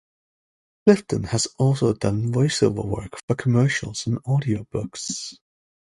[0.83, 5.37] Clifton has also done voice-over work for commercials and audio books.